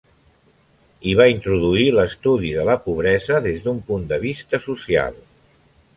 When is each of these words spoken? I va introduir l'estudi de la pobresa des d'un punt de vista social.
I 1.09 1.13
va 1.19 1.27
introduir 1.33 1.85
l'estudi 1.97 2.49
de 2.61 2.65
la 2.71 2.77
pobresa 2.87 3.43
des 3.49 3.63
d'un 3.67 3.85
punt 3.91 4.09
de 4.13 4.23
vista 4.25 4.65
social. 4.69 5.25